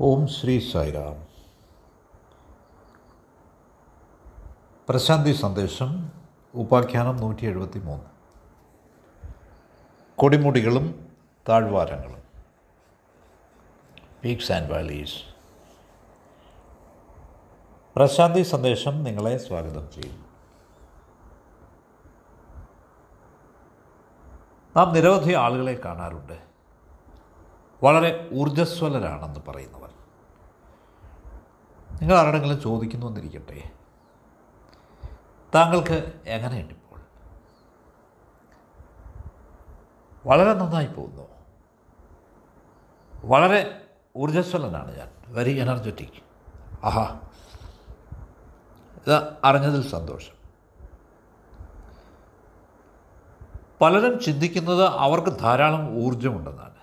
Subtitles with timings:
[0.00, 1.26] ഓം ശ്രീ സായിരാം.
[4.88, 6.12] പ്രശാന്തി സന്ദേശം
[6.54, 8.04] ഉപാഖ്യാനം നൂറ്റി എഴുപത്തി മൂന്ന്
[10.16, 11.12] കൊടിമുടികളും
[11.48, 12.22] താഴ്വാരങ്ങളും.
[14.24, 15.14] പീക്സ് ആൻഡ് വാലീസ്
[17.96, 20.24] പ്രശാന്തി സന്ദേശം നിങ്ങളെ സ്വാഗതം ചെയ്യുന്നു.
[24.76, 26.45] നാം നിരവധി ആളുകളെ കാണാറുണ്ട്.
[27.82, 29.92] വളരെ ഊർജസ്വലരാണെന്ന് പറയുന്നവർ.
[32.02, 33.70] നിങ്ങൾ ആരുടെങ്കിലും ചോദിക്കുന്നു എന്നിരിക്കട്ടെ.
[35.54, 37.00] താങ്കൾക്ക് എങ്ങനെയുണ്ട് ഇപ്പോൾ?
[40.26, 41.28] വളരെ നന്നായി പോകുന്നു.
[43.24, 45.08] വളരെ ഊർജസ്വലനാണ് ഞാൻ.
[45.28, 46.22] വെരി എനർജറ്റിക്
[46.84, 47.20] ആഹാ.
[48.96, 50.36] ഇത് അറിഞ്ഞതിൽ സന്തോഷം.
[53.80, 56.75] പലരും ചിന്തിക്കുന്നത് അവർക്ക് ധാരാളം ഊർജമുണ്ടെന്നാണ്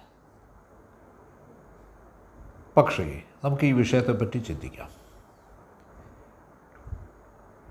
[2.78, 4.90] പക്ഷേ നമുക്ക് ഈ വിഷയത്തെപ്പറ്റി ചിന്തിക്കാം.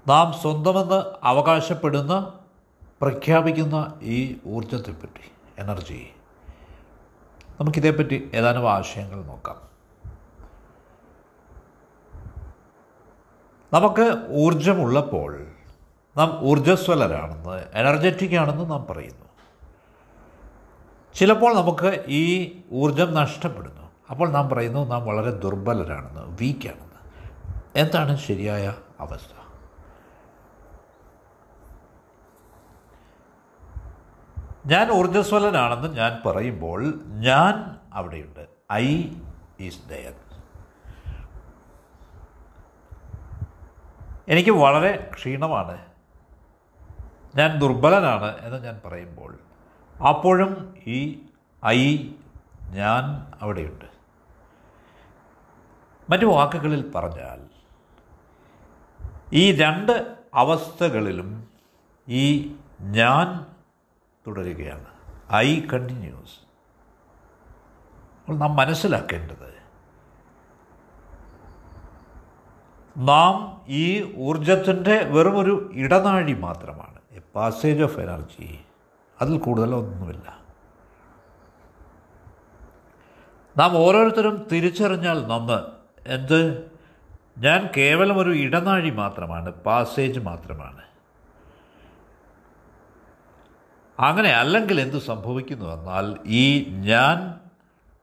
[0.09, 2.41] നാം സ്വന്തമെന്ന് അവകാശപ്പെടുന്ന
[3.01, 6.11] പ്രഖ്യാപിക്കുന്ന ഈ ഊർജത്തെപ്പറ്റി എനർജി
[7.61, 9.73] നമുക്കിതേപ്പറ്റി ഏതാനും ആശയങ്ങൾ നോക്കാം.
[13.73, 15.47] നമുക്ക് ഊർജമുള്ളപ്പോൾ
[16.17, 19.27] നാം ഊർജസ്വലരാണെന്ന് എനർജറ്റിക് ആണെന്ന് നാം പറയുന്നു.
[21.15, 23.82] ചിലപ്പോൾ നമുക്ക് ഈ ഊർജം നഷ്ടപ്പെടുന്നു.
[24.11, 26.93] അപ്പോൾ നാം പറയുന്നു നാം വളരെ ദുർബലരാണെന്ന് വീക്കാണെന്ന്.
[27.77, 29.33] എന്താണ് ശരിയായ അവസ്ഥ?
[34.67, 38.47] ഞാൻ ഊർജസ്വലനാണെന്ന് ഞാൻ പറയുമ്പോൾ ഞാൻ അവിടെയുണ്ട്.
[38.73, 39.13] ഐ
[39.61, 40.15] ഈസ് ദയർ
[44.29, 45.79] എനിക്ക് വളരെ ക്ഷീണമാണ്.
[47.37, 49.39] ഞാൻ ദുർബലനാണ് എന്ന് ഞാൻ പറയുമ്പോൾ
[50.09, 51.27] അപ്പോഴും ഈ
[51.67, 52.11] ഐ
[52.71, 53.92] ഞാൻ അവിടെയുണ്ട്.
[56.11, 57.53] മറ്റു വാക്കുകളിൽ പറഞ്ഞാൽ
[59.33, 61.49] ഈ രണ്ട് അവസ്ഥകളിലും
[62.09, 63.47] ഈ ഞാൻ
[64.27, 64.87] തുടരുകയാണ്.
[65.35, 66.41] I continues.
[68.21, 69.63] അപ്പോൾ നാം മനസ്സിലാക്കേണ്ടത്
[72.97, 76.99] നാം ഈ ഊർജത്തിന്റെ വെറുമൊരു ഇടനാഴി മാത്രമാണ്.
[77.11, 78.61] എ പാസേജ് ഓഫ് എനർജി
[79.21, 80.41] അതിൽ കൂടുതലൊന്നുമില്ല.
[83.59, 86.71] നാം ഓരോരുത്തരും തിരിച്ചറിഞ്ഞാൽ നന്ന് എന്ത്?
[87.39, 90.83] ഞാൻ കേവലം ഒരു ഇടനാഴി മാത്രമാണ് പാസേജ് മാത്രമാണ്.
[94.01, 97.41] അങ്ങനെ അല്ലെങ്കിൽ എന്ത് സംഭവിക്കുന്നു എന്നാൽ ഈ ഞാൻ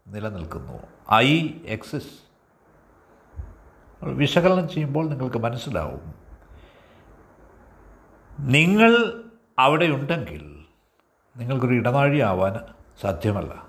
[0.07, 0.83] നിലനിൽക്കുന്നു.
[1.13, 2.19] I exists.
[4.03, 6.13] വിശകലനം ചെയ്യുമ്പോൾ നിങ്ങൾക്ക് മനസ്സിലാവും.
[8.39, 9.23] നിങ്ങൾ
[9.59, 10.65] അവിടെ ഉണ്ടെങ്കിൽ
[11.37, 12.59] നിങ്ങൾക്കൊരു ഇടനാഴി ആവാൻ
[13.01, 13.68] സാധ്യമല്ല.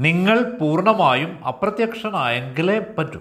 [0.00, 3.20] നിങ്ങൾ പൂർണമായും അപ്രത്യക്ഷനായെങ്കിലേ പറ്റൂ.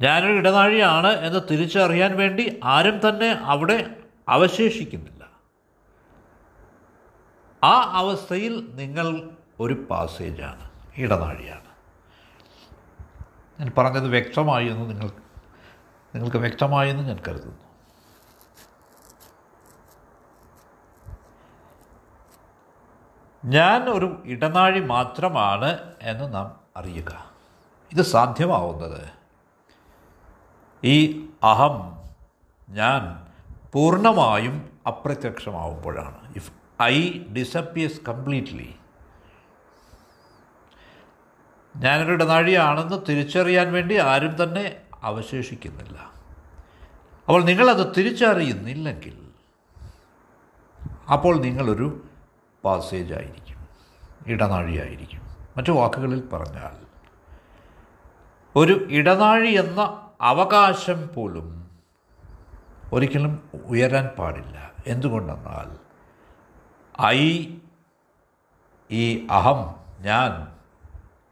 [0.00, 3.96] ഞാനൊരു ഇടനാഴിയാണ് എന്ന് തിരിച്ചറിയാൻ വേണ്ടി ആരും തന്നെ അവിടെ
[4.28, 5.14] അവശേഷിക്കുന്നില്ല.
[7.64, 11.64] ആ അവസ്ഥയിൽ നിങ്ങൾ ഒരു പാസേജാണ് ഇടനാഴിയാണ്.
[13.60, 15.08] ഞാൻ പറഞ്ഞത് വ്യക്തമായി എന്ന് നിങ്ങൾ
[16.14, 17.63] നിങ്ങൾക്ക് വ്യക്തമായെന്ന് ഞാൻ കരുതുന്നു.
[23.44, 27.32] ഞാൻ ഒരു ഇടനാഴി മാത്രമാണ് എന്ന് നാം അറിയുക.
[27.92, 29.10] ഇത് സാധ്യമാവുന്നത്.
[30.84, 32.02] ഈ അഹം
[32.68, 33.26] ഞാൻ
[33.72, 36.34] പൂർണമായും അപ്രത്യക്ഷമാവുമ്പോഴാണ്.
[36.34, 36.52] ഇഫ്
[36.82, 38.74] ഐ ഡിസപ്പിയേഴ്സ് കംപ്ലീറ്റ്ലി
[41.76, 45.98] ഞാനൊരു ഇടനാഴിയാണെന്ന് തിരിച്ചറിയാൻ വേണ്ടി ആരും തന്നെ അവശേഷിക്കുന്നില്ല.
[47.26, 49.28] അപ്പോൾ നിങ്ങളത് തിരിച്ചറിയുന്നില്ലെങ്കിൽ
[51.12, 52.04] അപ്പോൾ നിങ്ങളൊരു
[52.64, 53.68] പാസേജ് ആയിരിക്കും
[54.26, 55.20] ഇടനാഴിയായിരിക്കും.
[55.56, 56.84] മറ്റു വാക്കുകളിൽ പറഞ്ഞാൽ
[58.56, 61.70] ഒരു ഇടനാഴി എന്ന അവകാശം പോലും
[62.92, 64.72] ഒരിക്കലും ഉയരാൻ പാടില്ല.
[64.86, 65.78] എന്തുകൊണ്ടെന്നാൽ
[67.04, 67.46] ഐ
[68.90, 70.54] ഈ അഹം ഞാൻ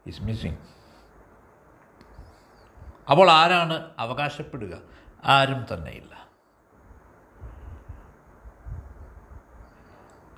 [0.05, 0.57] ഇസ് മിസ്സിങ്
[3.11, 4.77] അപ്പോൾ ആരാണ് അവകാശപ്പെടുക?
[5.25, 6.27] ആരും തന്നെയില്ല.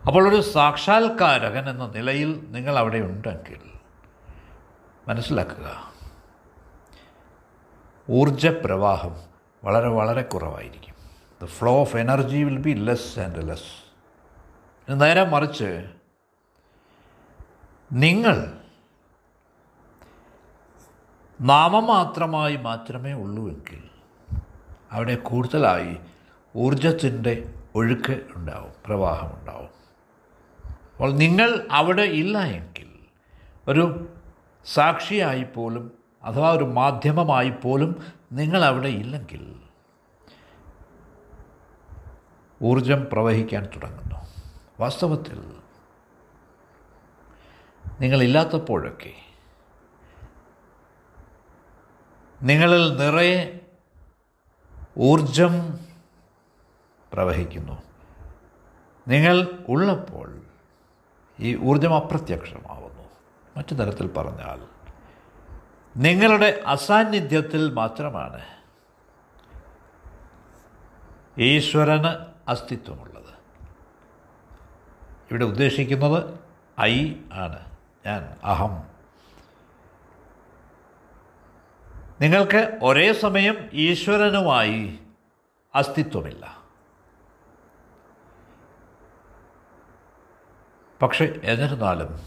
[0.07, 3.59] അപ്പോൾ ഒരു സാക്ഷാത്കാരകൻ എന്ന നിലയിൽ നിങ്ങൾ അവിടെ ഉണ്ടെങ്കിൽ
[5.07, 5.93] മനസ്സിലാക്കുക
[8.09, 9.15] ഊർജപ്രവാഹം
[9.63, 10.95] വളരെ വളരെ കുറവായിരിക്കും.
[11.41, 15.91] The flow of energy will be less and less നേരെ മറിച്ച്
[17.93, 18.61] നിങ്ങൾ
[21.41, 23.89] നാമമാത്രമായി മാത്രമേ ഉള്ളൂവെങ്കിൽ
[24.91, 25.97] അവിടെ കൂടുതലായി
[26.55, 29.84] ഊർജത്തിന്റെ ഒഴുക്ക് ഉണ്ടാവും പ്രവാഹം ഉണ്ടാവും.
[30.95, 32.99] അപ്പോൾ നിങ്ങൾ അവിടെ ഇല്ല എങ്കിൽ
[33.67, 34.09] ഒരു
[34.65, 35.91] സാക്ഷിയായി പോലും
[36.23, 39.59] അഥവാ ഒരു മാധ്യമമായി പോലും നിങ്ങൾ അവിടെ ഇല്ലെങ്കിൽ
[42.63, 44.15] ഊർജം പ്രവഹിക്കാൻ തുടങ്ങുന്നു.
[44.79, 45.55] വാസ്തവത്തിൽ
[47.99, 49.13] നിങ്ങളില്ലാത്തപ്പോഴൊക്കെ
[52.41, 53.59] നിങ്ങളിൽ നിറയെ
[54.97, 55.79] ഊർജം
[57.13, 57.83] പ്രവഹിക്കുന്നു.
[59.07, 60.44] നിങ്ങൾ ഉള്ളപ്പോൾ
[61.39, 63.03] ഈ ഊർജം അപ്രത്യക്ഷമാവുന്നു.
[63.57, 64.67] മറ്റു തരത്തിൽ പറഞ്ഞാൽ
[65.97, 68.41] നിങ്ങളുടെ അസാന്നിധ്യത്തിൽ മാത്രമാണ്
[71.39, 73.33] ഈശ്വരന് അസ്തിത്വമുള്ളത്.
[75.31, 76.39] ഇവിടെ ഉദ്ദേശിക്കുന്നത്
[76.81, 77.65] ഐ ആണ്
[78.05, 78.83] ഞാൻ അഹം.
[82.21, 84.99] നിങ്ങൾക്ക് ഒരേ സമയം ഈശ്വരനുമായി
[85.75, 86.64] അസ്തിത്വമില്ല.
[91.01, 92.19] പക്ഷെ എന്നിരുന്നാലും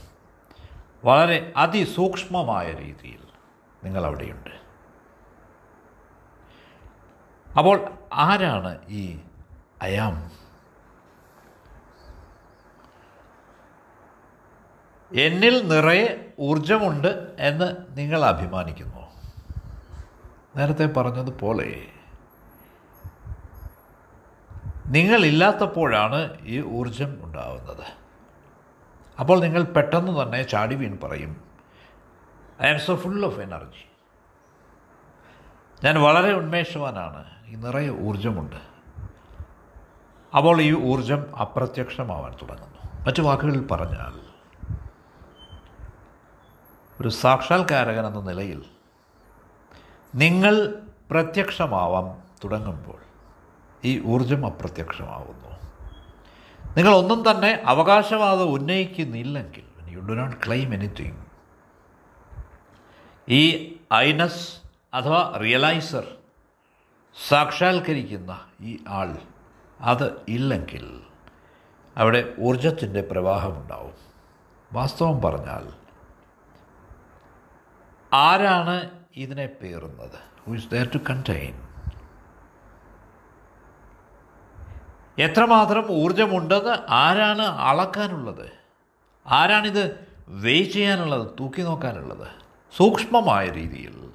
[1.05, 3.23] വളരെ അതിസൂക്ഷ്മമായ രീതിയിൽ
[3.85, 4.51] നിങ്ങൾ അവിടെയുണ്ട്
[7.59, 9.21] അപ്പോൾ ആരാണ് ഈ
[9.83, 10.39] അയാം?
[15.13, 18.99] എന്നിൽ നിറയെ ഊർജമുണ്ട് എന്ന് നിങ്ങൾ അഭിമാനിക്കുന്നു.
[20.57, 21.87] നേരത്തെ പറഞ്ഞതുപോലെ
[24.87, 28.08] നിങ്ങളില്ലാത്തപ്പോഴാണ് ഈ ഊർജം ഉണ്ടാവുന്നത്.
[29.21, 31.45] അപ്പോൾ നിങ്ങൾ പെട്ടെന്ന് തന്നെ ചാടി വീൺ പറയും.
[32.63, 33.85] I am so full of energy
[35.85, 37.25] ഞാൻ വളരെ ഉന്മേഷവാനാണ്.
[37.65, 38.57] നിറയെ ഊർജമുണ്ട്
[40.37, 42.79] അപ്പോൾ ഈ ഊർജം അപ്രത്യക്ഷമാവാൻ തുടങ്ങുന്നു.
[43.07, 44.29] മറ്റു വാക്കുകളിൽ പറഞ്ഞാൽ
[47.01, 48.65] ഒരു സാക്ഷാത്കാരകൻ എന്ന നിലയിൽ
[50.15, 50.75] നിങ്ങൾ
[51.11, 53.01] പ്രത്യക്ഷമാവാൻ തുടങ്ങുമ്പോൾ
[53.85, 55.58] ഈ ഊർജം അപ്രത്യക്ഷമാവുന്നു.
[56.79, 61.17] നിങ്ങൾ ഒന്നും തന്നെ അവകാശവാദം ഉന്നയിക്കുന്നില്ലെങ്കിൽ you do not claim anything
[63.29, 64.61] ഈ ഐനസ്
[64.95, 66.17] അഥവാ റിയലൈസർ
[67.29, 69.19] സാക്ഷാത്കരിക്കുന്ന ഈ ആൾ
[69.81, 71.01] അത് ഇല്ലെങ്കിൽ
[71.97, 73.93] അവിടെ ഊർജത്തിന്റെ പ്രവാഹമുണ്ടാവും.
[74.73, 75.73] വാസ്തവം പറഞ്ഞാൽ
[78.13, 80.19] ആരാണ് ഇതിനെ പേറുന്നത്?
[80.47, 81.68] Who is there to contain
[85.19, 88.51] എത്രമാത്രം ഊർജമുണ്ടെന്ന് ആരാണ് അളക്കാനുള്ളത്?
[89.27, 92.27] ആരാണിത് വെയ് ചെയ്യാനുള്ളത് തൂക്കി നോക്കാനുള്ളത്
[92.77, 94.11] സൂക്ഷ്മമായ രീതിയിൽ.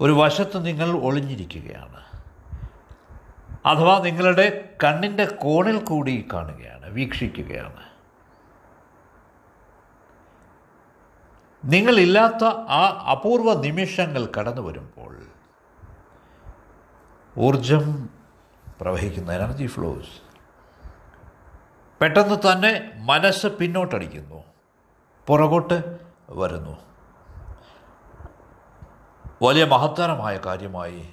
[0.00, 2.04] ഒരു വശത്ത് നിങ്ങൾ ഒളിഞ്ഞിരിക്കുകയാണ്.
[3.66, 7.82] അഥവാ നിങ്ങളുടെ കണ്ണിന്റെ കോണിൽ കൂടി കാണുകയാണ് വീക്ഷിക്കുകയാണ്.
[11.64, 15.16] നിങ്ങളില്ലാത്ത ആ അപൂർവ നിമിഷങ്ങൾ കടന്നു വരുമ്പോൾ
[17.38, 18.19] ഊർജം
[18.80, 20.30] പ്രവഹിക്കുന്ന എനർജി ഫ്ലോസ്
[22.00, 24.44] പെട്ടെന്ന് തന്നെ മനസ്സ് പിന്നോട്ടടിക്കുന്നു.
[25.26, 25.98] പുറകോട്ട്
[26.28, 26.76] വരുന്നു.
[29.42, 31.08] വലിയ മഹത്തരമായ കാര്യമായി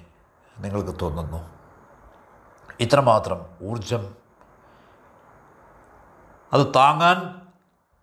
[0.58, 1.50] നിങ്ങൾക്ക് തോന്നുന്നു.
[2.80, 4.14] ഇത്രമാത്രം ഊർജം
[6.52, 7.40] അത് താങ്ങാൻ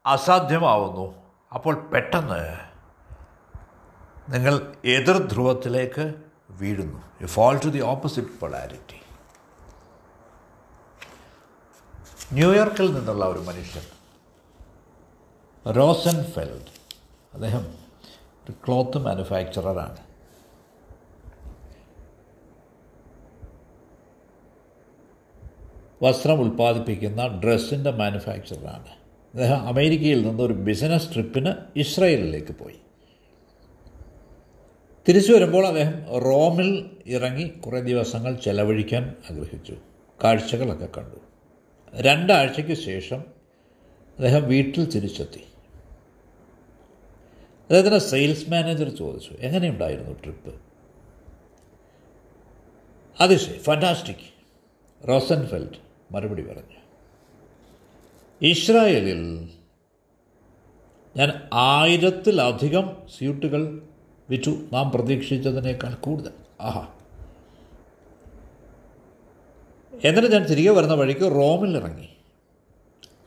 [0.05, 1.15] അസാധ്യമാവുന്നു.
[1.53, 2.59] അപ്പോൾ പെട്ടെന്ന്
[4.29, 6.13] നിങ്ങൾ എതിർ ധ്രുവത്തിലേക്ക്
[6.49, 7.01] വീഴുന്നു.
[7.21, 9.04] You fall to the opposite polarity
[12.35, 13.83] ന്യൂയോർക്കിൽ നിന്നുള്ള ഒരു മനുഷ്യൻ.
[15.71, 16.67] റോസൻഫെൽഡ്.
[17.33, 17.73] അദ്ദേഹം
[18.43, 19.97] ഒരു ക്ലോത്ത് മാനുഫാക്ചററാണ്.
[26.03, 32.79] വസ്ത്രം ഉൽപ്പാദിപ്പിക്കുന്ന ഡ്രസ്സിന്റെ മാനുഫാക്ചറാണ് അദ്ദേഹം അമേരിക്കയിൽ നിന്ന് ഒരു ബിസിനസ് ട്രിപ്പിന് ഇസ്രയേലിലേക്ക് പോയി.
[35.07, 39.75] തിരിച്ചു വരുമ്പോൾ അദ്ദേഹം റോമിൽ ഇറങ്ങി കുറേ ദിവസങ്ങൾ ചെലവഴിക്കാൻ ആഗ്രഹിച്ചു.
[40.23, 41.15] കാഴ്ചകളൊക്കെ കണ്ടു.
[42.03, 43.17] രണ്ടാഴ്ചയ്ക്ക് ശേഷം
[44.17, 45.39] അദ്ദേഹം വീട്ടിൽ തിരിച്ചെത്തി.
[47.61, 50.53] അദ്ദേഹത്തിന്റെ സെയിൽസ് മാനേജർ ചോദിച്ചു എങ്ങനെയുണ്ടായിരുന്നു ട്രിപ്പ്
[53.21, 54.25] അതിശയ ഫാന്റാസ്റ്റിക്
[55.07, 55.77] റോസൻഫെൽഡ്
[56.11, 56.79] മറുപടി പറഞ്ഞു
[58.41, 59.49] ഇസ്രായേലിൽ
[61.17, 63.81] ഞാൻ ആയിരത്തിലധികം സ്യൂട്ടുകൾ
[64.29, 64.49] വിറ്റു.
[64.73, 66.33] നാം പ്രതീക്ഷിച്ചതിനേക്കാൾ കൂടുതൽ.
[66.61, 66.94] ആഹാ
[70.03, 72.09] എന്നിട്ട് ഞാൻ തിരികെ വരുന്ന വഴിക്ക് റോമിൽ ഇറങ്ങി.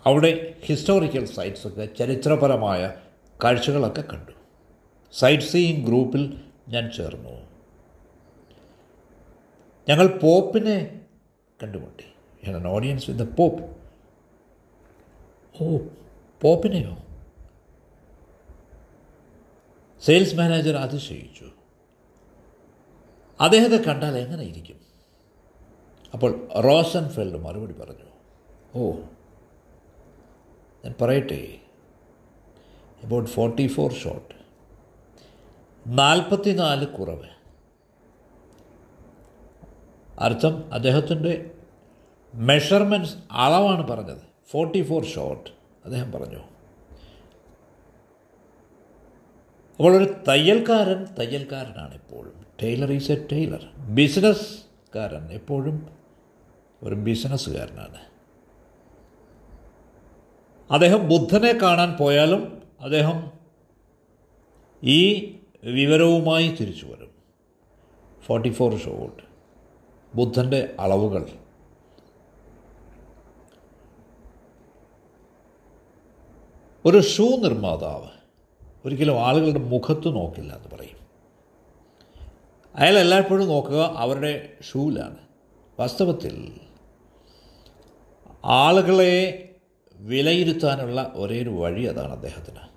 [0.06, 2.94] അവിടെ ഹിസ്റ്റോറിക്കൽ സൈറ്റ്സൊക്കെ ചരിത്രപരമായ
[3.44, 4.32] കാഴ്ചകളൊക്കെ കണ്ടു.
[5.12, 7.48] സൈറ്റ് സീയിങ് ഗ്രൂപ്പിൽ ഞാൻ ചേർന്നു.
[9.88, 11.00] ഞങ്ങൾ പോപ്പിനെ
[11.62, 12.04] കണ്ടുമുട്ടി.
[12.48, 13.76] ഞാൻ ഓഡിയൻസ് വിത്ത് ദ പോപ്പ്
[15.62, 15.78] ഓ
[16.42, 16.98] പോപ്പിനെയോ?
[20.04, 21.44] സെയിൽസ് മാനേജർ അതിശയിച്ചു
[23.40, 24.87] അദ്ദേഹത്തെ കണ്ടാൽ എങ്ങനെ ഇരിക്കും?
[26.12, 28.08] അപ്പോൾ റോസൻഫെൽഡ് മറുപടി പറഞ്ഞു
[28.74, 28.90] ഓ
[30.84, 31.58] ഞാൻ പറയട്ടെ
[33.04, 34.34] അബൌട്ട് ഫോർട്ടി ഫോർ ഷോട്ട്
[35.86, 37.28] നാൽപ്പത്തിനാല് കുറവ്.
[40.18, 41.50] അർത്ഥം അദ്ദേഹത്തിന്റെ
[42.34, 44.22] മെഷർമെന്റ്സ് അളവാണ് പറഞ്ഞത്.
[44.50, 45.50] ഫോർട്ടി ഫോർ ഷോട്ട്
[45.84, 46.38] അദ്ദേഹം പറഞ്ഞു.
[49.76, 52.46] അപ്പോൾ ഒരു തയ്യൽക്കാരൻ തയ്യൽക്കാരനാണ് എപ്പോഴും.
[52.62, 53.68] Tailor is a tailor.
[53.76, 55.97] ബിസിനസ്സുകാരൻ എപ്പോഴും
[56.82, 57.98] ഒരു ബിസിനസ്സുകാരനാണ്.
[60.72, 63.30] അദ്ദേഹം ബുദ്ധനെ കാണാൻ പോയാലും അദ്ദേഹം
[64.84, 65.22] ഈ
[65.64, 67.10] വിവരവുമായി തിരിച്ചു വരും.
[68.20, 69.22] ഫോർട്ടി ഫോർ ഷോട്ട്
[70.14, 71.28] ബുദ്ധന്റെ അളവുകൾ.
[76.84, 78.08] ഒരു ഷൂ നിർമ്മാതാവ്
[78.84, 80.98] ഒരിക്കലും ആളുകളുടെ മുഖത്ത് നോക്കില്ല എന്ന് പറയും.
[82.74, 85.16] അയാൾ എല്ലായ്പ്പോഴും നോക്കുക അവരുടെ ഷൂവിലാണ്
[85.78, 86.60] വാസ്തവത്തിൽ
[88.44, 89.44] ആളുകളെ
[89.94, 92.68] വിലയിരുത്താനുള്ള ഒരേ ഒരു വഴി അതാണ് അദ്ദേഹത്തിന്.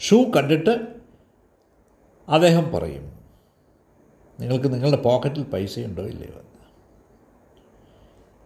[0.00, 0.86] ഷൂ കണ്ടിട്ട്
[2.28, 3.12] അദ്ദേഹം പറയും
[4.40, 6.40] നിങ്ങൾക്ക് നിങ്ങളുടെ പോക്കറ്റിൽ പൈസയുണ്ടോ ഇല്ലയോ?
[6.40, 6.50] എന്ന്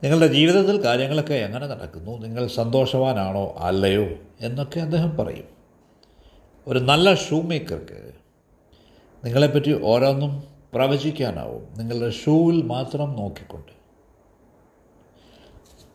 [0.04, 2.18] നിങ്ങളുടെ ജീവിതത്തിൽ കാര്യങ്ങളൊക്കെ എങ്ങനെ നടക്കുന്നു?
[2.18, 4.06] നിങ്ങൾ സന്തോഷവാനാണോ അല്ലയോ?
[4.40, 5.44] എന്നൊക്കെ അദ്ദേഹം പറയും.
[6.66, 8.12] ഒരു നല്ല ഷൂ മേക്കർക്ക്
[9.24, 11.68] നിങ്ങളെപ്പറ്റി ഓരോന്നും പ്രവചിക്കാനാവും.
[11.78, 13.83] നിങ്ങളുടെ ഷൂവിൽ മാത്രം നോക്കിക്കൊണ്ട്.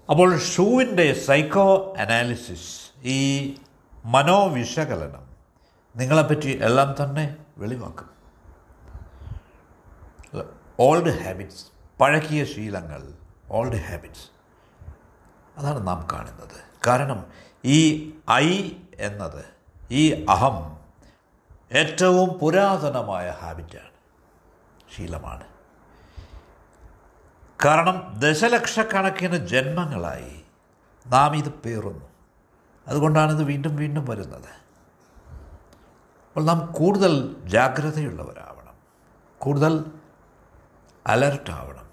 [0.09, 2.69] അപ്പോൾ ഷൂവിന്റെ സൈക്കോ അനാലിസിസ്
[3.03, 3.17] ഈ
[4.05, 5.25] മനോവിശകലനം
[5.95, 8.09] നിങ്ങളെപ്പറ്റി എല്ലാം തന്നെ വെളിവാക്കും.
[10.79, 11.65] ഓൾഡ് ഹാബിറ്റ്സ്
[11.99, 13.13] പഴകിയ ശീലങ്ങൾ
[13.51, 14.27] ഓൾഡ് ഹാബിറ്റ്സ്
[15.57, 16.57] അതാണ് നാം കാണുന്നത്.
[16.87, 17.25] കാരണം
[17.65, 17.79] ഈ
[18.31, 19.45] ഐ എന്നത്
[19.91, 20.57] ഈ അഹം
[21.71, 23.95] ഏറ്റവും പുരാതനമായ ഹാബിറ്റാണ്
[24.95, 25.48] ശീലമാണ്.
[27.65, 30.43] കാരണം ദശലക്ഷക്കണക്കിന് ജന്മങ്ങളായി
[31.07, 32.05] നാം ഇത് പേറുന്നു.
[32.87, 34.49] അതുകൊണ്ടാണ് അതുകൊണ്ടാണിത് വീണ്ടും വീണ്ടും വരുന്നത്.
[36.27, 38.73] അപ്പോൾ നാം കൂടുതൽ ജാഗ്രതയുള്ളവരാവണം.
[39.39, 39.85] കൂടുതൽ
[41.07, 41.89] അലർട്ടാവണം.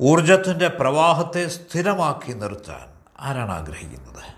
[0.00, 4.35] ഊർജത്തിന്റെ പ്രവാഹത്തെ സ്ഥിരമാക്കി നിർത്താൻ ആരാണ് ആഗ്രഹിക്കുന്നത്?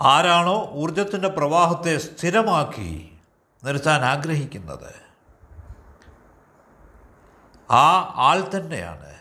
[0.00, 3.18] ആരാണോ ഊർജത്തിന്റെ പ്രവാഹത്തെ സ്ഥിരമാക്കി
[3.64, 4.94] നിർത്താൻ ആഗ്രഹിക്കുന്നത്?
[7.72, 9.14] ആ ആൾ തന്നെയാണ്.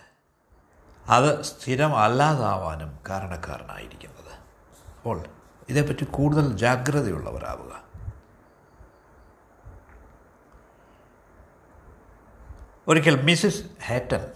[1.08, 4.34] അത് സ്ഥിരമല്ലാതാവാനും കാരണക്കാരനായിരിക്കുന്നത്.
[4.98, 5.24] അപ്പോൾ
[5.70, 7.82] ഇതേപ്പറ്റി കൂടുതൽ ജാഗ്രതയുള്ളവരാവുക.
[12.88, 14.28] ഒരിക്കൽ മിസ്സിസ് ഹേറ്റൻ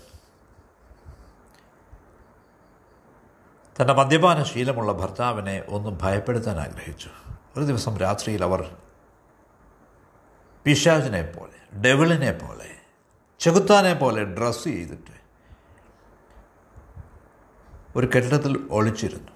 [3.81, 7.09] തന്റെ മദ്യപാന ശീലമുള്ള ഭർത്താവിനെ ഒന്നും ഭയപ്പെടുത്താൻ ആഗ്രഹിച്ചു.
[7.57, 8.75] ഒരു ദിവസം രാത്രിയിൽ അവർ
[10.63, 12.69] പിശാചിനെ പോലെ ഡെവിളിനെ പോലെ
[13.39, 15.11] ചെകുത്താനെ പോലെ ഡ്രസ്സ് ചെയ്തിട്ട്
[17.95, 19.31] ഒരു കെട്ടിടത്തിൽ ഒളിച്ചിരുന്നു.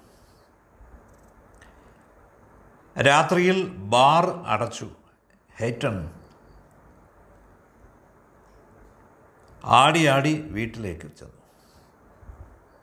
[3.02, 4.88] രാത്രിയിൽ ബാർ അടച്ചു.
[5.56, 6.10] ഹേറ്റൺ
[9.64, 11.38] ആടി ആടി വീട്ടിലേക്ക് ചെന്നു.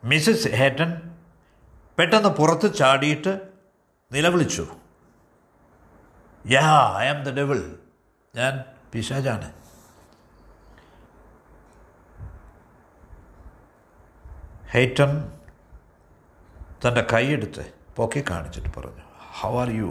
[0.04, 1.15] മിസ്സസ് ഹേറ്റൺ
[1.98, 3.32] പെട്ടെന്ന് പുറത്ത് ചാടിയിട്ട്
[4.12, 4.64] നിലവിളിച്ചു.
[6.46, 6.66] Yeah
[6.98, 7.78] I am the devil
[8.34, 9.52] ഞാൻ പിശാജാണ്
[14.70, 15.12] ഹേറ്റൺ
[16.84, 17.64] തന്റെ കൈയെടുത്ത്
[17.96, 19.04] പൊക്കി കാണിച്ചിട്ട് പറഞ്ഞു
[19.40, 19.90] ഹൗ ആർ യു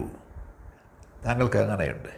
[1.25, 2.13] താങ്കൾക്ക് എങ്ങനെയുണ്ട്?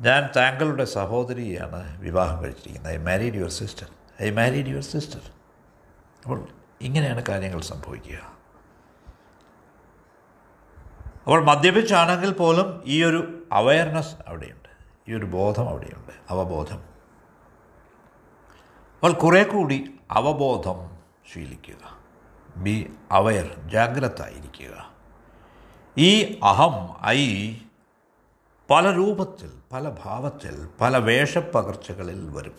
[0.00, 2.92] ഞാൻ താങ്കളുടെ സഹോദരിയാണ് വിവാഹം കഴിച്ചിരിക്കുന്നത്.
[2.92, 3.88] I married your sister
[4.22, 5.20] I married your sister
[6.24, 8.18] അപ്പോൾ ഇങ്ങനെയാണ് കാര്യങ്ങൾ സംഭവിക്കുക.
[11.22, 14.68] അപ്പോൾ മദ്യപിച്ചാണെങ്കിൽ പോലും ഈ ഒരു അവയർനെസ് അവിടെയുണ്ട്.
[15.08, 16.12] ഈ ഒരു ബോധം അവിടെയുണ്ട്.
[16.30, 16.76] അവബോധം.
[18.94, 20.98] അപ്പോൾ കുറേ കൂടി അവബോധം
[21.32, 21.98] ശീലിക്കുക.
[22.56, 24.90] ബി അവയർ ജാഗ്രത ആയിരിക്കുക
[25.98, 27.54] ഈ അഹം ഐ
[28.70, 32.54] പല രൂപത്തിൽ പല ഭാവത്തിൽ പല വേഷപ്പകർച്ചകളിൽ വരും.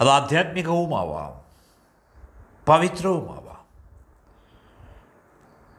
[0.00, 1.49] അത് ആധ്യാത്മികവുമാവാം
[2.70, 3.66] പവിത്രവുമാവാം.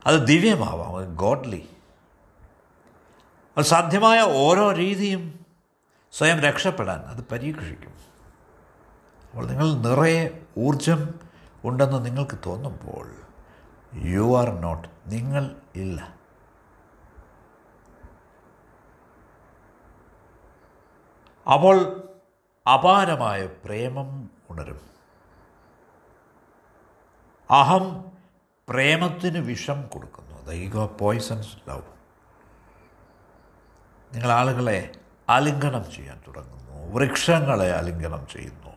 [0.07, 1.69] അത് ദിവ്യമാവാം ഗോഡ്ലി
[3.57, 5.45] അത് സാധ്യമായ ഓരോ രീതിയും
[6.11, 7.93] സ്വയം രക്ഷപ്പെടാൻ അത് പരീക്ഷിക്കും.
[9.29, 11.19] അപ്പോൾ നിങ്ങൾ നിറയെ ഊർജം
[11.63, 13.15] ഉണ്ടെന്ന് നിങ്ങൾക്ക് തോന്നുമ്പോൾ
[13.93, 16.15] യു ആർ നോട്ട് നിങ്ങൾ ഇല്ല.
[21.53, 21.77] അപ്പോൾ
[22.73, 25.00] അപാരമായ പ്രേമം ഉണരും.
[27.51, 28.05] അഹം
[28.69, 30.45] പ്രേമത്തിന് വിഷം കൊടുക്കുന്നു.
[30.45, 31.81] ദ ഈഗോ പോയ്സൺസ് ലവ്
[34.13, 34.91] നിങ്ങൾ ആളുകളെ
[35.29, 36.93] ആലിംഗനം ചെയ്യാൻ തുടങ്ങുന്നു.
[36.93, 38.69] വൃക്ഷങ്ങളെ ആലിംഗനം ചെയ്യുന്നു.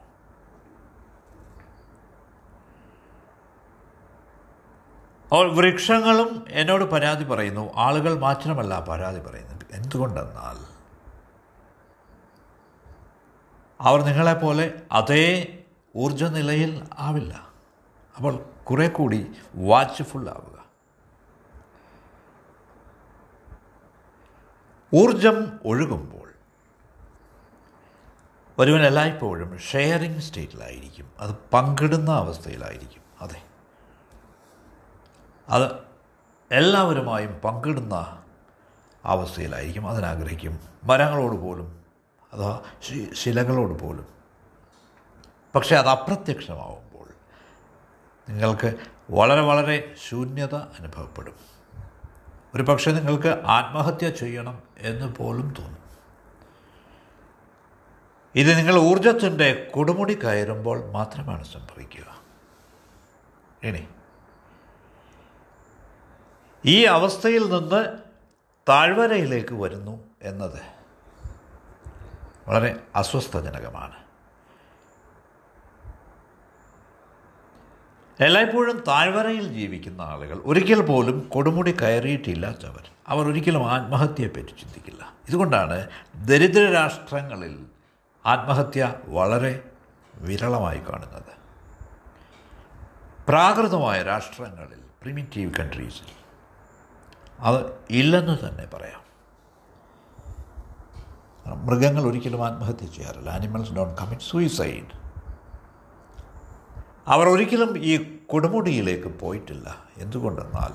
[5.22, 7.72] അപ്പോൾ വൃക്ഷങ്ങളും എന്നോട് പരാതി പറയുന്നു.
[7.76, 10.74] ആളുകൾ മാത്രമല്ല പരാതി പറയുന്നു എന്തുകൊണ്ടെന്നാൽ
[13.80, 15.58] അവർ നിങ്ങളെപ്പോലെ അതേ
[15.96, 17.48] ഊർജനിലയിൽ നിലയിൽ ആവില്ല.
[18.16, 20.64] അപ്പോൾ കുറെ കൂടി വാച്ച്ഫുൾ ആവുക.
[24.94, 26.28] ഊർജം ഒഴുകുമ്പോൾ
[28.58, 33.02] ഒരുവൻ എല്ലായ്പ്പോഴും ഷെയറിങ് സ്റ്റേറ്റിലായിരിക്കും അത് പങ്കിടുന്ന അവസ്ഥയിലായിരിക്കും.
[33.20, 33.42] അതെ.
[35.48, 35.70] അത്
[36.52, 38.22] എല്ലാവരുമായും പങ്കിടുന്ന
[39.04, 39.88] അവസ്ഥയിലായിരിക്കും.
[39.88, 40.60] അതിനാഗ്രഹിക്കും.
[40.84, 41.84] മരങ്ങളോട് പോലും
[42.32, 42.62] അഥവാ
[43.12, 44.06] ശിലകളോട് പോലും.
[45.54, 46.93] പക്ഷേ അത് അപ്രത്യക്ഷമാവുമ്പോൾ
[48.28, 48.74] നിങ്ങൾക്ക്
[49.10, 51.34] വളരെ വളരെ ശൂന്യത അനുഭവപ്പെടും.
[52.54, 55.84] ഒരു പക്ഷേ നിങ്ങൾക്ക് ആത്മഹത്യ ചെയ്യണം എന്ന് പോലും തോന്നും.
[58.34, 62.22] ഇത് നിങ്ങൾ ഊർജത്തിന്റെ കൊടുമുടി കയറുമ്പോൾ മാത്രമാണ് സംഭവിക്കുക.
[63.62, 63.88] ഇനി
[66.66, 67.98] ഈ അവസ്ഥയിൽ നിന്ന്
[68.68, 70.62] താഴ്വരയിലേക്ക് വരുന്നു എന്നത്
[72.48, 74.03] വളരെ അസ്വസ്ഥജനകമാണ്.
[78.20, 82.88] എല്ലായ്പ്പോഴും താഴ്വരയിൽ ജീവിക്കുന്ന ആളുകൾ ഒരിക്കൽ പോലും കൊടുമുടി കയറിയിട്ടില്ലാത്തവർ.
[83.08, 85.12] അവർ ഒരിക്കലും ആത്മഹത്യയെപ്പറ്റി ചിന്തിക്കില്ല.
[85.28, 85.88] ഇതുകൊണ്ടാണ്
[86.24, 87.66] ദരിദ്ര രാഷ്ട്രങ്ങളിൽ
[88.26, 89.70] ആത്മഹത്യ വളരെ
[90.14, 91.34] വിരളമായി കാണുന്നത്.
[93.28, 96.24] പ്രാകൃതമായ രാഷ്ട്രങ്ങളിൽ പ്രിമിറ്റീവ് കൺട്രീസിൽ
[97.40, 99.04] അത് ഇല്ലെന്ന് തന്നെ പറയാം.
[101.66, 103.30] മൃഗങ്ങൾ ഒരിക്കലും ആത്മഹത്യ ചെയ്യാറില്ല.
[103.30, 105.03] ആനിമൽസ് ഡോണ്ട് കമ്മിറ്റ് സൂയിസൈഡ്
[107.06, 109.84] അവർ ഒരിക്കലും ഈ കൊടുമുടിയിലേക്ക് പോയിട്ടില്ല.
[109.98, 110.72] എന്തുകൊണ്ടെന്നാൽ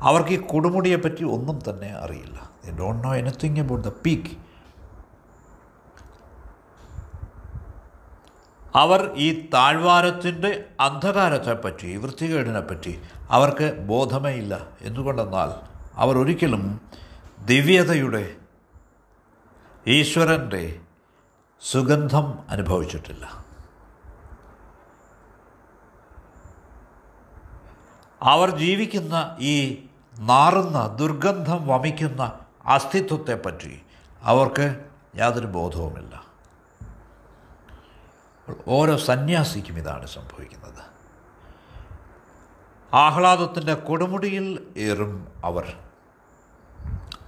[0.00, 2.50] അവർക്ക് ഈ കൊടുമുടിയെപ്പറ്റി ഒന്നും തന്നെ അറിയില്ല.
[2.64, 4.48] They don't know anything about the peak
[8.74, 13.00] അവർ ഈ താഴ്വാരത്തിന്റെ അന്ധകാരത്തെപ്പറ്റി വൃത്തികേടിനെപ്പറ്റി
[13.30, 15.50] അവർക്ക് ബോധമേ ഇല്ല എന്തുകൊണ്ടെന്നാൽ
[15.94, 16.80] അവർ ഒരിക്കലും
[17.44, 18.36] ദിവ്യതയുടെ
[19.86, 20.80] ഈശ്വരന്റെ
[21.62, 23.47] സുഗന്ധം അനുഭവിച്ചിട്ടില്ല.
[28.22, 29.86] അവർ ജീവിക്കുന്ന ഈ
[30.18, 32.32] നാറുന്ന ദുർഗന്ധം വമിക്കുന്ന
[32.66, 33.82] അസ്തിത്വത്തെപ്പറ്റി
[34.22, 34.84] അവർക്ക്
[35.16, 36.24] യാതൊരു ബോധവുമില്ല.
[38.68, 40.84] ഓരോ സന്യാസിക്കും ഇതാണ് സംഭവിക്കുന്നത്.
[42.94, 45.76] ആഹ്ലാദത്തിന്റെ കൊടുമുടിയിൽ ഏറും അവർ.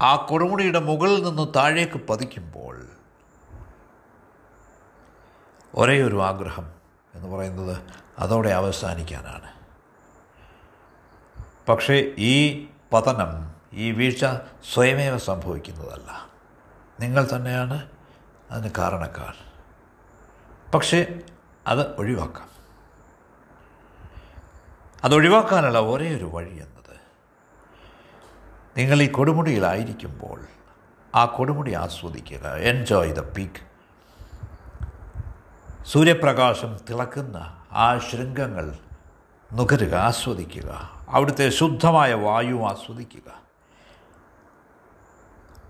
[0.00, 2.86] ആ കൊടുമുടിയുടെ മുകളിൽ നിന്ന് താഴേക്ക് പതിക്കുമ്പോൾ
[5.74, 6.70] ഒരേ ഒരു ആഗ്രഹം
[7.14, 7.78] എന്ന് പറയുന്നത്
[8.18, 9.59] അതോടെ അവസാനിക്കാനാണ്.
[11.68, 14.24] പക്ഷേ ഈ പതനം ഈ വീഴ്ച
[14.74, 16.28] സ്വയമേവ സംഭവിക്കുന്നതല്ല.
[17.00, 17.86] നിങ്ങൾ തന്നെയാണ്
[18.50, 19.34] അതിന് കാരണക്കാർ.
[20.74, 21.20] പക്ഷേ
[21.66, 22.48] അത് ഒഴിവാക്കാം.
[25.04, 27.00] അത് ഒഴിവാക്കാനുള്ള ഒരേ ഒരു വഴി എന്നത്.
[28.76, 30.44] നിങ്ങൾ ഈ കൊടുമുടിയിലായിരിക്കുമ്പോൾ
[31.14, 32.46] ആ കൊടുമുടി ആസ്വദിക്കുക.
[32.48, 33.70] എൻജോയ് ദ പീക്ക്
[35.86, 38.78] സൂര്യപ്രകാശം തിളക്കുന്ന ആ ശൃംഗങ്ങൾ
[39.52, 40.90] നുകരുക ആസ്വദിക്കുക.
[41.08, 43.42] അവിടുത്തെ ശുദ്ധമായ വായു ആസ്വദിക്കുക.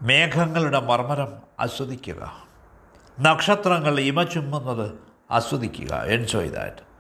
[0.03, 2.43] മേഘങ്ങളുടെ മർമ്മരം ആസ്വദിക്കുക.
[3.21, 4.93] നക്ഷത്രങ്ങൾ ഇമ ചുമ്മുന്നത്
[5.31, 5.95] ആസ്വദിക്കുക.
[5.95, 6.91] എൻജോയ് ദാറ്റ്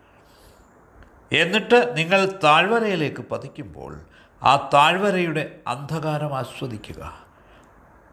[1.35, 4.01] എന്നിട്ട് നിങ്ങൾ താഴ്വരയിലേക്ക് പതിക്കുമ്പോൾ
[4.43, 7.25] ആ താഴ്വരയുടെ അന്ധകാരം ആസ്വദിക്കുക.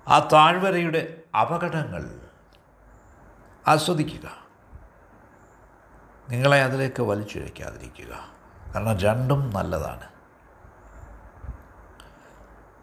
[0.08, 2.20] ആ താഴ്വരയുടെ അപകടങ്ങൾ
[3.68, 4.32] ആസ്വദിക്കുക.
[6.30, 8.37] നിങ്ങളെ അതിലേക്ക് വലിച്ചിഴയ്ക്കാതിരിക്കുക
[8.76, 10.08] കാരണം രണ്ടും നല്ലതാണ്.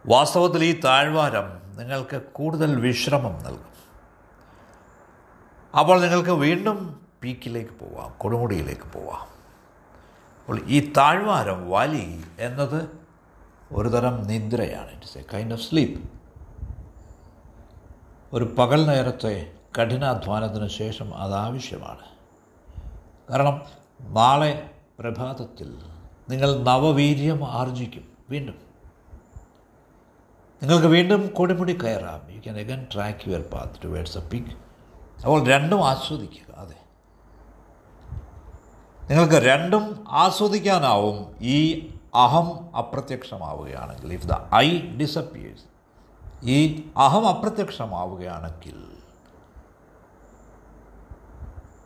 [0.07, 3.75] വാസ്തവത്തിൽ ഈ താഴ്വാരം നിങ്ങൾക്ക് കൂടുതൽ വിശ്രമം നൽകും.
[5.79, 9.27] അപ്പോൾ നിങ്ങൾക്ക് വീണ്ടും പീക്കിലേക്ക് പോവാം കൊടുമുടിയിലേക്ക് പോവാം.
[10.41, 12.89] അപ്പോൾ ഈ താഴ്വാരം വലി എന്നത്
[13.73, 16.09] ഒരു തരം നിദ്രയാണ് it's a kind of sleep
[18.33, 22.05] ഒരു പകൽ നേരത്തെ കഠിനാധ്വാനത്തിന് ശേഷം അതാവശ്യമാണ്
[23.31, 23.63] കാരണം
[24.01, 25.79] നാളെ പ്രഭാതത്തിൽ
[26.29, 28.09] നിങ്ങൾ നവവീര്യം ആർജിക്കും.
[28.31, 28.55] വീണ്ടും.
[30.63, 32.35] നിങ്ങൾക്ക് വീണ്ടും കൊടുമുടി കയറാം.
[32.35, 34.57] You can again track your path towards a peak
[35.21, 36.75] അപ്പോൾ രണ്ടും ആസ്വദിക്കുക അതെ.
[39.11, 41.37] നിങ്ങൾക്ക് രണ്ടും ആസ്വദിക്കാനാവും.
[41.41, 45.65] ഈ അഹം അപ്രത്യക്ഷമാവുകയാണെങ്കിൽ ഇഫ് ദ ഐ ഡിസപ്പിയേഴ്സ്
[46.45, 48.94] ഈ അഹം അപ്രത്യക്ഷമാവുകയാണെങ്കിൽ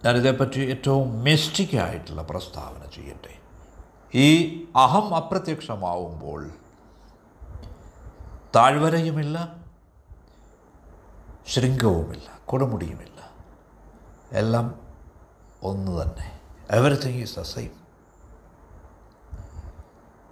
[0.04, 3.38] ഞാനിതേപ്പറ്റി ഏറ്റവും മിസ്റ്റിക്കായിട്ടുള്ള പ്രസ്താവന ചെയ്യട്ടെ.
[4.14, 6.50] ഈ അഹം അപ്രത്യക്ഷമാവുമ്പോൾ
[8.56, 9.56] താഴ്വരയുമില്ല
[11.46, 13.30] ശൃംഗവുമില്ല കൊടുമുടിയുമില്ല.
[14.32, 14.80] എല്ലാം
[15.62, 16.40] ഒന്ന് തന്നെ.
[16.70, 17.70] എവറിത്തിങ് ഈസ് ദ സെയിം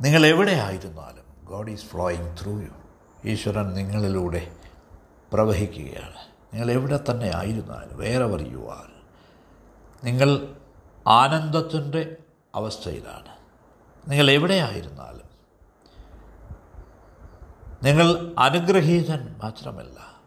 [0.01, 2.73] നിങ്ങൾ എവിടെ ആയിരുന്നാലും God is flowing through you
[3.25, 4.57] ഈശ്വരൻ നിങ്ങളിലൂടെ
[5.33, 6.21] പ്രവഹിക്കുകയാണ്.
[6.55, 8.96] നിങ്ങൾ എവിടെ തന്നെ ആയിരുന്നാലും വേറെ യു ആർ
[10.05, 10.57] നിങ്ങൾ
[11.07, 12.17] ആനന്ദത്തിന്റെ
[12.55, 13.37] അവസ്ഥയിലാണ്.
[14.11, 15.27] നിങ്ങൾ എവിടെയായിരുന്നാലും.
[17.83, 20.21] നിങ്ങൾ അനുഗ്രഹീതൻ മാത്രമല്ല.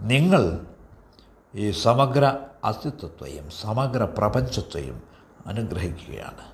[0.00, 0.66] നിങ്ങൾ
[1.54, 5.02] ഈ സമഗ്ര അസ്തിത്വത്തെയും സമഗ്ര പ്രപഞ്ചത്തെയും
[5.46, 6.52] അനുഗ്രഹിക്കുകയാണ്.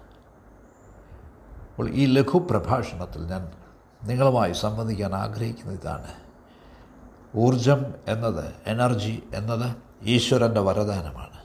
[1.71, 3.53] അപ്പോൾ ഈ ലഘു പ്രഭാഷണത്തിൽ ഞാൻ
[4.03, 6.15] നിങ്ങളുമായി സംബന്ധിക്കാൻ ആഗ്രഹിക്കുന്ന ഇതാണ്.
[7.37, 11.38] ഊർജം എന്നത് എനർജി എന്നത് ഈശ്വരന്റെ വരദാനമാണ്.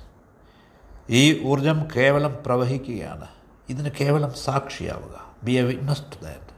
[1.10, 3.28] ഈ ഊർജം കേവലം പ്രവഹിക്കുകയാണ്.
[3.70, 5.36] ഇതിന് കേവലം സാക്ഷിയാവുക.
[5.44, 6.54] Be a witness to that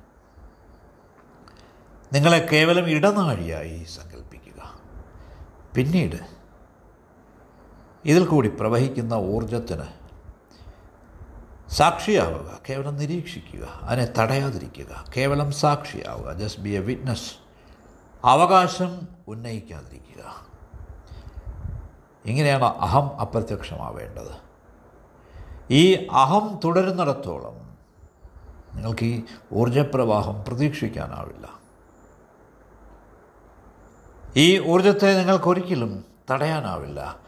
[2.16, 4.80] നിങ്ങളെ കേവലം ഇടനാഴിയായി സങ്കല്പിക്കുക
[5.76, 6.16] പിന്നീട്
[8.06, 9.84] ഇതിൽ കൂടി പ്രവഹിക്കുന്ന ഊർജത്തിന്
[11.70, 12.60] സാക്ഷിയാവുക.
[12.70, 13.80] കേവലം നിരീക്ഷിക്കുക.
[13.82, 15.06] അതിനെ തടയാതിരിക്കുക.
[15.18, 16.34] കേവലം സാക്ഷിയാവുക.
[16.34, 17.32] ജസ്റ്റ് ബി എ വിറ്റ്നസ്
[18.26, 20.45] അവകാശം ഉന്നയിക്കാതിരിക്കുക.
[22.26, 24.46] ഇങ്ങനെയാണ് അഹം അപ്രത്യക്ഷമാവേണ്ടത്.
[25.70, 27.78] ഈ അഹം തുടരുന്നിടത്തോളം
[28.74, 31.60] നിങ്ങൾക്ക് ഈ ഊർജപ്രവാഹം പ്രതീക്ഷിക്കാനാവില്ല.
[34.36, 37.20] ഈ ഊർജത്തെ നിങ്ങൾക്കൊരിക്കലും തടയാനാവില്ല.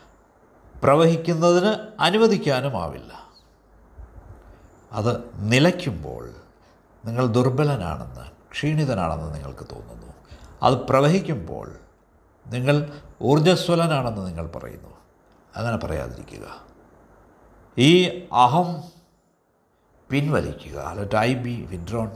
[0.84, 3.28] പ്രവഹിക്കുന്നതിന് അനുവദിക്കാനുമാവില്ല.
[4.92, 6.30] അത് നിലയ്ക്കുമ്പോൾ
[7.06, 10.08] നിങ്ങൾ ദുർബലനാണെന്ന് ക്ഷീണിതനാണെന്ന് നിങ്ങൾക്ക് തോന്നുന്നു.
[10.64, 11.76] അത് പ്രവഹിക്കുമ്പോൾ
[12.50, 14.90] നിങ്ങൾ ഊർജസ്വലനാണെന്ന് നിങ്ങൾ പറയുന്നു.
[15.56, 16.66] അങ്ങനെ പറയാതിരിക്കുക.
[17.78, 18.84] ഈ അഹം
[20.10, 22.12] പിൻവലിക്കുക അല്ല ഐ ബി വിഡ്രോൺ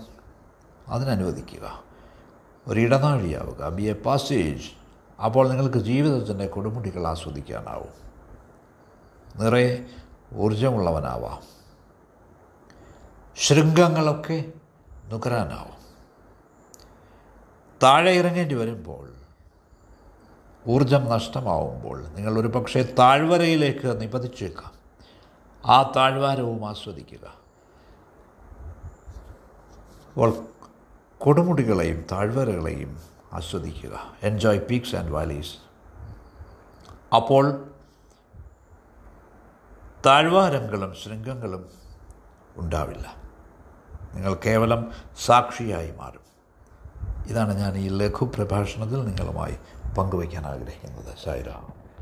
[0.88, 1.84] അതിനനുവദിക്കുക.
[2.68, 4.70] ഒരു ഇടനാഴിയാവുക ബി എ പാസേജ്.
[5.24, 8.02] അപ്പോൾ നിങ്ങൾക്ക് ജീവിതത്തിന്റെ കൊടുമുടികൾ ആസ്വദിക്കാനാവും.
[9.36, 9.86] നിറയെ
[10.34, 11.44] ഊർജമുള്ളവനാവാം
[13.36, 14.44] ശൃംഗങ്ങളൊക്കെ
[15.06, 15.82] നുകരാനാവും.
[17.84, 19.21] താഴെ ഇറങ്ങേണ്ടി വരുമ്പോൾ
[20.68, 24.72] ഊർജം നഷ്ടമാവുമ്പോൾ നിങ്ങൾ ഒരു പക്ഷേ താഴ്വരയിലേക്ക് നിപതിച്ചേക്കാം.
[25.66, 27.28] ആ താഴ്വാരവും ആസ്വദിക്കുക.
[30.10, 30.34] അപ്പോൾ
[31.18, 33.00] കൊടുമുടികളെയും താഴ്വരകളെയും
[33.34, 34.14] ആസ്വദിക്കുക.
[34.24, 35.54] എൻജോയ് പീക്സ് ആൻഡ് വാലീസ്
[37.16, 37.72] അപ്പോൾ
[40.06, 41.70] താഴ്വാരങ്ങളും ശൃംഗങ്ങളും
[42.56, 43.16] ഉണ്ടാവില്ല.
[44.14, 44.92] നിങ്ങൾ കേവലം
[45.26, 46.22] സാക്ഷിയായി മാറും.
[47.28, 49.58] ഇതാണ് ഞാൻ ഈ ലഘു പ്രഭാഷണത്തിൽ നിങ്ങളുമായി
[49.98, 51.16] പങ്കുവയ്ക്കാൻ ആഗ്രഹിക്കുന്നത്.
[51.24, 51.81] സായിരാം